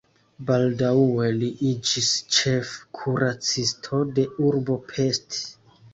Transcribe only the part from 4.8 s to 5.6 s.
Pest.